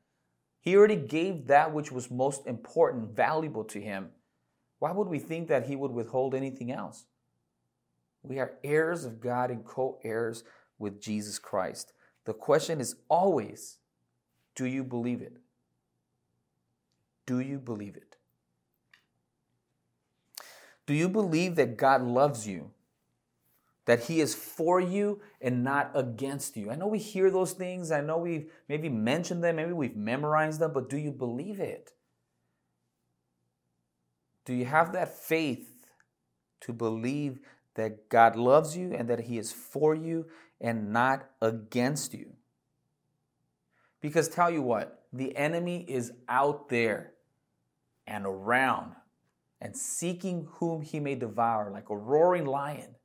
[0.61, 4.09] He already gave that which was most important, valuable to him.
[4.79, 7.05] Why would we think that he would withhold anything else?
[8.23, 10.43] We are heirs of God and co heirs
[10.77, 11.93] with Jesus Christ.
[12.25, 13.77] The question is always
[14.55, 15.37] do you believe it?
[17.25, 18.17] Do you believe it?
[20.85, 22.71] Do you believe that God loves you?
[23.91, 26.71] That He is for you and not against you?
[26.71, 27.91] I know we hear those things.
[27.91, 31.91] I know we've maybe mentioned them, maybe we've memorized them, but do you believe it?
[34.45, 35.67] Do you have that faith
[36.61, 37.39] to believe
[37.75, 40.27] that God loves you and that He is for you
[40.61, 42.31] and not against you?
[43.99, 47.11] Because tell you what, the enemy is out there
[48.07, 48.93] and around
[49.59, 52.95] and seeking whom he may devour like a roaring lion.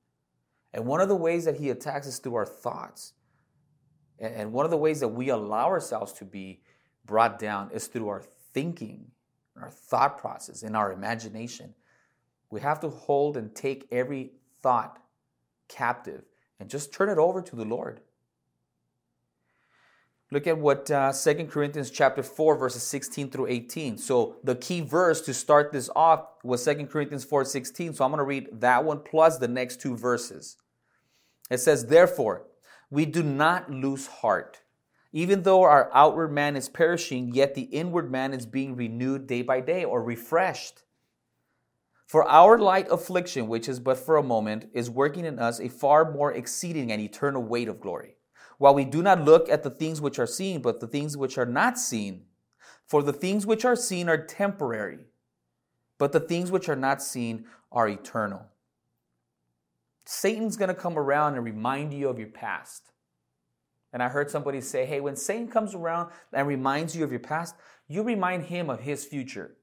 [0.76, 3.14] And one of the ways that he attacks is through our thoughts.
[4.18, 6.60] And one of the ways that we allow ourselves to be
[7.06, 8.22] brought down is through our
[8.52, 9.06] thinking,
[9.58, 11.74] our thought process, and our imagination.
[12.50, 14.98] We have to hold and take every thought
[15.66, 16.24] captive
[16.60, 18.02] and just turn it over to the Lord.
[20.30, 23.96] Look at what uh, 2 Corinthians chapter 4, verses 16 through 18.
[23.96, 27.94] So the key verse to start this off was 2 Corinthians 4, 16.
[27.94, 30.58] So I'm going to read that one plus the next two verses.
[31.50, 32.46] It says, Therefore,
[32.90, 34.62] we do not lose heart.
[35.12, 39.42] Even though our outward man is perishing, yet the inward man is being renewed day
[39.42, 40.82] by day or refreshed.
[42.06, 45.68] For our light affliction, which is but for a moment, is working in us a
[45.68, 48.16] far more exceeding and eternal weight of glory
[48.58, 51.36] while we do not look at the things which are seen, but the things which
[51.38, 52.24] are not seen.
[52.86, 55.06] For the things which are seen are temporary,
[55.98, 58.46] but the things which are not seen are eternal.
[60.06, 62.92] Satan's going to come around and remind you of your past.
[63.92, 67.20] And I heard somebody say, hey, when Satan comes around and reminds you of your
[67.20, 67.56] past,
[67.88, 69.56] you remind him of his future.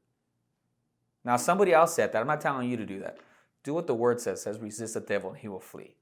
[1.24, 2.20] Now, somebody else said that.
[2.20, 3.20] I'm not telling you to do that.
[3.64, 5.96] Do what the word says, says resist the devil and he will flee.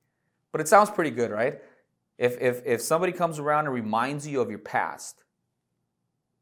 [0.51, 1.61] But it sounds pretty good, right?
[2.17, 5.23] If, if, if somebody comes around and reminds you of your past,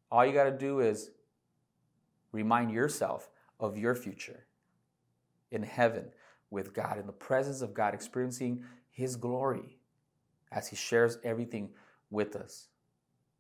[0.10, 1.12] all you got to do is
[2.32, 3.30] remind yourself
[3.60, 4.46] of your future
[5.52, 6.06] in heaven
[6.52, 9.78] with God, in the presence of God, experiencing His glory
[10.52, 11.70] as He shares everything
[12.10, 12.68] with us.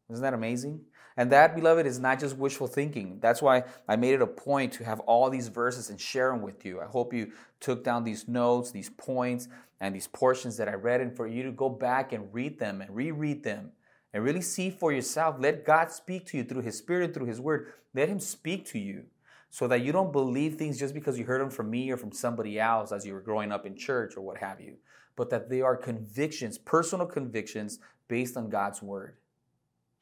[0.09, 0.81] Isn't that amazing?
[1.17, 3.19] And that, beloved, is not just wishful thinking.
[3.19, 6.41] That's why I made it a point to have all these verses and share them
[6.41, 6.79] with you.
[6.79, 9.47] I hope you took down these notes, these points,
[9.81, 12.81] and these portions that I read, and for you to go back and read them
[12.81, 13.71] and reread them
[14.13, 15.35] and really see for yourself.
[15.39, 17.73] Let God speak to you through His Spirit, through His Word.
[17.93, 19.03] Let Him speak to you
[19.49, 22.11] so that you don't believe things just because you heard them from me or from
[22.11, 24.75] somebody else as you were growing up in church or what have you,
[25.15, 29.17] but that they are convictions, personal convictions based on God's Word.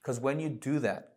[0.01, 1.13] Because when you do that,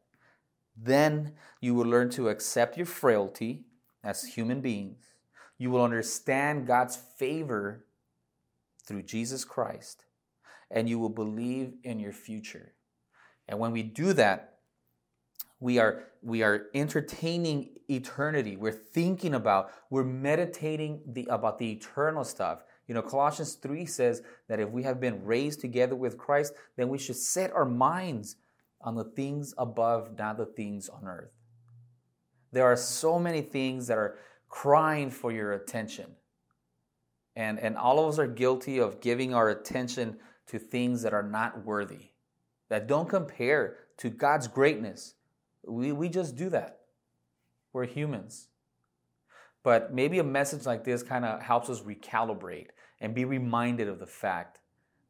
[0.76, 3.64] then you will learn to accept your frailty
[4.02, 5.12] as human beings.
[5.58, 7.84] You will understand God's favor
[8.84, 10.04] through Jesus Christ,
[10.70, 12.72] and you will believe in your future.
[13.46, 14.49] And when we do that,
[15.60, 18.56] we are we are entertaining eternity.
[18.56, 22.62] We're thinking about, we're meditating the, about the eternal stuff.
[22.86, 26.88] You know, Colossians 3 says that if we have been raised together with Christ, then
[26.88, 28.36] we should set our minds
[28.80, 31.32] on the things above, not the things on earth.
[32.52, 36.16] There are so many things that are crying for your attention.
[37.36, 41.22] And, and all of us are guilty of giving our attention to things that are
[41.22, 42.10] not worthy,
[42.68, 45.14] that don't compare to God's greatness.
[45.70, 46.80] We, we just do that.
[47.72, 48.48] We're humans.
[49.62, 52.68] But maybe a message like this kind of helps us recalibrate
[53.00, 54.58] and be reminded of the fact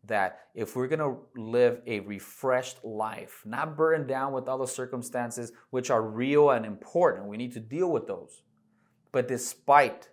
[0.04, 4.66] that if we're going to live a refreshed life, not burdened down with all the
[4.66, 8.42] circumstances which are real and important, we need to deal with those.
[9.12, 10.08] But despite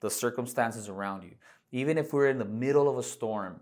[0.00, 1.34] the circumstances around you.
[1.72, 3.60] Even if we're in the middle of a storm,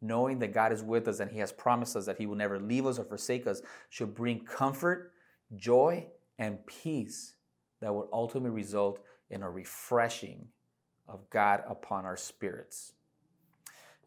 [0.00, 2.58] knowing that God is with us and He has promised us that He will never
[2.58, 5.12] leave us or forsake us should bring comfort,
[5.56, 6.06] joy,
[6.38, 7.34] and peace
[7.80, 10.48] that would ultimately result in a refreshing
[11.08, 12.92] of God upon our spirits.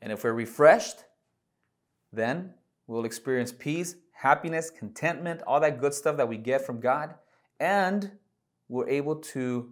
[0.01, 1.03] And if we're refreshed,
[2.13, 2.53] then
[2.87, 7.15] we'll experience peace, happiness, contentment, all that good stuff that we get from God,
[7.59, 8.11] and
[8.67, 9.71] we're able to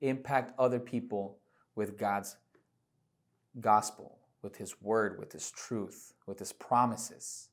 [0.00, 1.38] impact other people
[1.74, 2.36] with God's
[3.60, 7.48] gospel, with His word, with His truth, with His promises.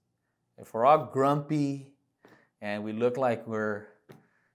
[0.57, 1.92] If we're all grumpy
[2.63, 3.87] and we look like we're,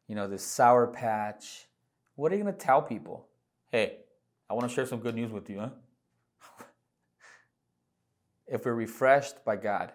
[0.09, 1.66] you know, this sour patch,
[2.16, 3.26] what are you going to tell people?
[3.70, 3.98] Hey,
[4.48, 5.68] I want to share some good news with you, huh?
[8.46, 9.92] if we're refreshed by God,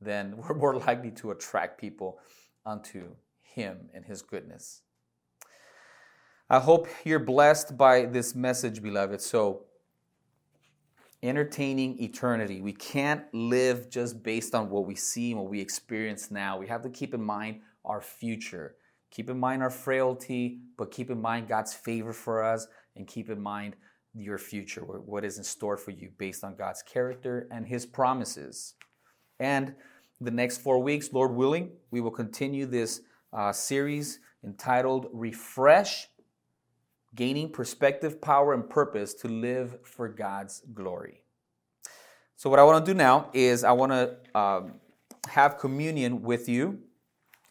[0.00, 2.18] then we're more likely to attract people
[2.66, 4.82] unto Him and His goodness.
[6.50, 9.20] I hope you're blessed by this message, beloved.
[9.20, 9.66] So,
[11.22, 12.60] entertaining eternity.
[12.60, 16.58] We can't live just based on what we see and what we experience now.
[16.58, 18.74] We have to keep in mind our future.
[19.10, 22.66] Keep in mind our frailty, but keep in mind God's favor for us
[22.96, 23.76] and keep in mind
[24.14, 28.74] your future, what is in store for you based on God's character and His promises.
[29.38, 29.74] And
[30.20, 33.00] the next four weeks, Lord willing, we will continue this
[33.32, 36.08] uh, series entitled Refresh
[37.14, 41.22] gaining perspective, power, and purpose to live for God's glory.
[42.36, 44.74] So, what I want to do now is I want to um,
[45.28, 46.80] have communion with you,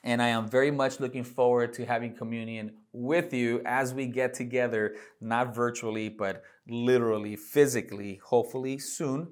[0.04, 4.34] and I am very much looking forward to having communion with you as we get
[4.34, 9.30] together, not virtually, but literally, physically, hopefully soon.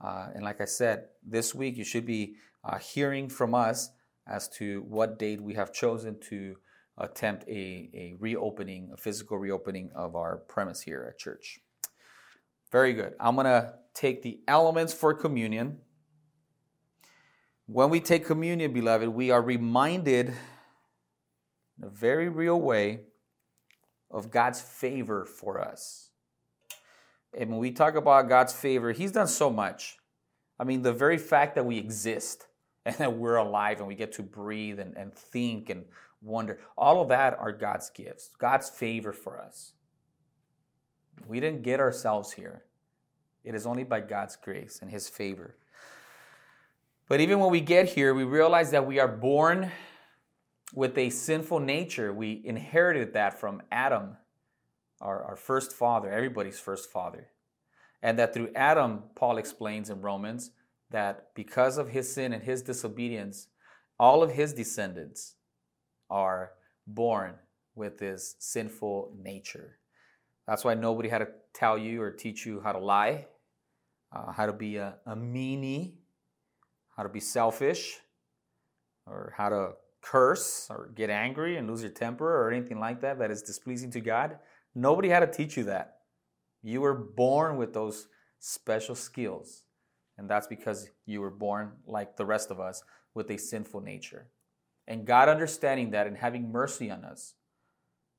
[0.00, 3.90] Uh, and like I said, this week you should be uh, hearing from us
[4.26, 6.56] as to what date we have chosen to
[6.98, 11.60] attempt a, a reopening, a physical reopening of our premise here at church.
[12.70, 13.14] Very good.
[13.20, 15.78] I'm going to take the elements for communion
[17.66, 23.00] when we take communion, beloved, we are reminded in a very real way
[24.10, 26.10] of God's favor for us.
[27.36, 29.96] And when we talk about God's favor, He's done so much.
[30.58, 32.46] I mean, the very fact that we exist
[32.84, 35.84] and that we're alive and we get to breathe and, and think and
[36.22, 39.72] wonder, all of that are God's gifts, God's favor for us.
[41.26, 42.62] We didn't get ourselves here.
[43.44, 45.56] It is only by God's grace and His favor.
[47.08, 49.70] But even when we get here, we realize that we are born
[50.72, 52.12] with a sinful nature.
[52.12, 54.16] We inherited that from Adam,
[55.00, 57.28] our, our first father, everybody's first father.
[58.02, 60.52] And that through Adam, Paul explains in Romans,
[60.92, 63.48] that because of his sin and his disobedience,
[63.98, 65.34] all of his descendants
[66.12, 66.52] are
[66.86, 67.34] born
[67.74, 69.78] with this sinful nature.
[70.46, 73.26] That's why nobody had to tell you or teach you how to lie,
[74.14, 75.94] uh, how to be a, a meanie,
[76.96, 77.98] how to be selfish,
[79.06, 79.70] or how to
[80.02, 83.90] curse or get angry and lose your temper or anything like that that is displeasing
[83.92, 84.38] to God.
[84.74, 85.98] Nobody had to teach you that.
[86.62, 88.08] You were born with those
[88.38, 89.62] special skills.
[90.18, 92.82] And that's because you were born like the rest of us
[93.14, 94.28] with a sinful nature.
[94.86, 97.34] And God understanding that and having mercy on us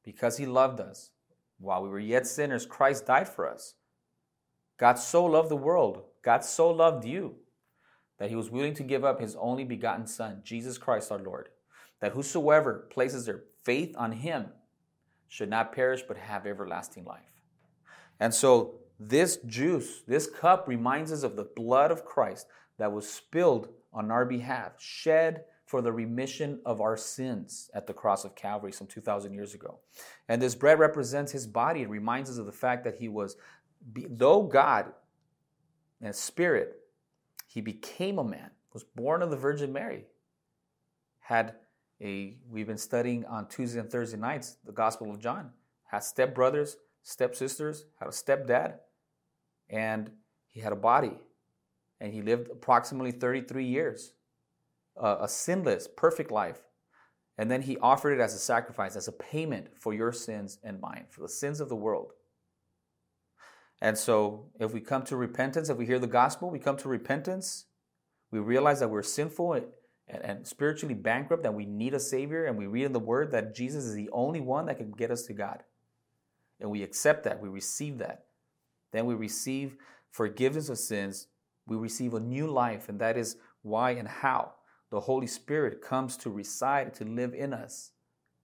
[0.04, 1.12] because He loved us
[1.60, 3.76] while we were yet sinners, Christ died for us.
[4.78, 7.36] God so loved the world, God so loved you
[8.20, 11.50] that He was willing to give up His only begotten Son, Jesus Christ our Lord,
[12.00, 14.48] that whosoever places their faith on Him
[15.28, 17.22] should not perish but have everlasting life.
[18.20, 22.48] And so, this juice, this cup reminds us of the blood of Christ
[22.78, 27.94] that was spilled on our behalf, shed for the remission of our sins at the
[27.94, 29.80] cross of Calvary some 2,000 years ago.
[30.30, 31.82] And this bread represents his body.
[31.82, 33.38] It reminds us of the fact that he was,
[33.92, 34.94] though God
[36.00, 36.76] and spirit,
[37.48, 40.06] he became a man, was born of the Virgin Mary,
[41.22, 41.56] had
[42.00, 45.50] a, we've been studying on Tuesday and Thursday nights the Gospel of John,
[45.86, 48.76] had stepbrothers, stepsisters, had a stepdad,
[49.72, 50.12] and
[50.52, 51.18] he had a body.
[52.00, 54.14] And he lived approximately 33 years,
[55.02, 56.64] uh, a sinless, perfect life.
[57.38, 60.80] And then he offered it as a sacrifice, as a payment for your sins and
[60.80, 62.12] mine, for the sins of the world.
[63.82, 66.88] And so, if we come to repentance, if we hear the gospel, we come to
[66.88, 67.66] repentance,
[68.32, 69.66] we realize that we're sinful and,
[70.08, 73.56] and spiritually bankrupt, and we need a Savior, and we read in the Word that
[73.56, 75.64] Jesus is the only one that can get us to God.
[76.62, 78.26] And we accept that, we receive that.
[78.92, 79.76] Then we receive
[80.12, 81.28] forgiveness of sins,
[81.66, 84.54] we receive a new life, and that is why and how
[84.94, 87.94] the Holy Spirit comes to reside, to live in us.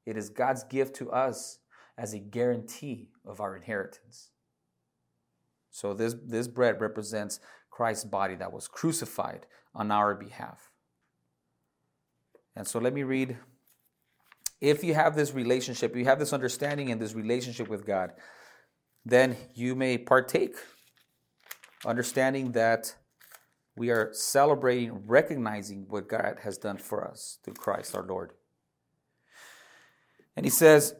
[0.08, 1.60] It is God's gift to us
[1.95, 4.32] as a guarantee of our inheritance.
[5.70, 7.39] So this, this bread represents
[7.70, 9.45] Christ's body that was crucified
[9.76, 10.72] on our behalf.
[12.56, 13.38] And so let me read.
[14.60, 18.14] If you have this relationship, you have this understanding and this relationship with God,
[19.06, 20.56] then you may partake,
[21.86, 22.95] understanding that
[23.80, 28.34] we are celebrating, recognizing what God has done for us through Christ our Lord.
[30.36, 30.95] And he says,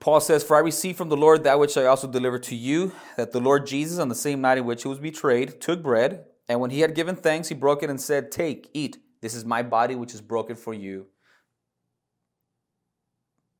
[0.00, 2.92] Paul says, For I received from the Lord that which I also delivered to you,
[3.18, 6.24] that the Lord Jesus, on the same night in which he was betrayed, took bread,
[6.48, 8.96] and when he had given thanks, he broke it and said, Take, eat.
[9.20, 11.08] This is my body which is broken for you.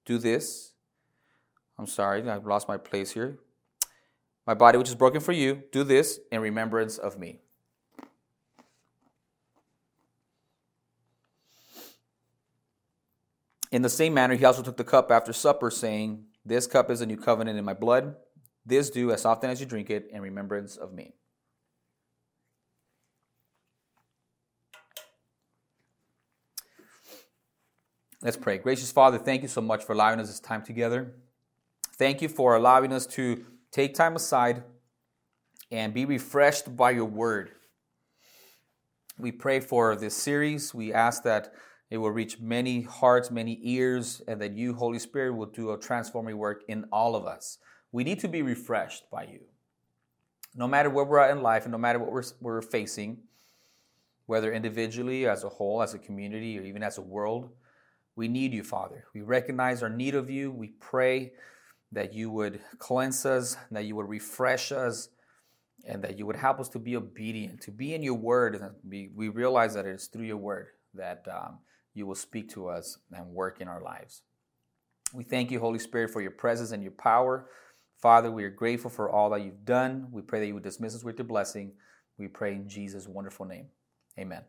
[0.06, 0.72] Do this.
[1.78, 3.38] I'm sorry, I've lost my place here.
[4.46, 7.40] My body which is broken for you, do this in remembrance of me.
[13.74, 17.00] In the same manner, he also took the cup after supper, saying, This cup is
[17.00, 18.14] a new covenant in my blood.
[18.64, 21.14] This do as often as you drink it in remembrance of me.
[28.22, 28.58] Let's pray.
[28.58, 31.16] Gracious Father, thank you so much for allowing us this time together.
[31.98, 34.62] Thank you for allowing us to take time aside
[35.72, 37.50] and be refreshed by your word.
[39.18, 40.72] We pray for this series.
[40.72, 41.52] We ask that
[41.90, 45.78] it will reach many hearts, many ears, and that you, Holy Spirit, will do a
[45.78, 47.58] transforming work in all of us.
[47.92, 49.40] We need to be refreshed by you.
[50.54, 53.18] No matter where we're at in life and no matter what we're, we're facing,
[54.26, 57.50] whether individually, as a whole, as a community, or even as a world,
[58.16, 59.04] we need you, Father.
[59.14, 60.50] We recognize our need of you.
[60.50, 61.32] We pray
[61.92, 65.10] that you would cleanse us, that you would refresh us,
[65.86, 68.54] and that you would help us to be obedient, to be in your word.
[68.54, 71.58] And we realize that it is through your word that um,
[71.94, 74.22] you will speak to us and work in our lives.
[75.12, 77.48] We thank you, Holy Spirit, for your presence and your power.
[78.02, 80.08] Father, we are grateful for all that you've done.
[80.10, 81.72] We pray that you would dismiss us with your blessing.
[82.18, 83.68] We pray in Jesus' wonderful name.
[84.18, 84.42] Amen.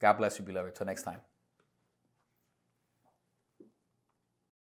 [0.00, 0.74] God bless you, beloved.
[0.74, 1.20] Till next time.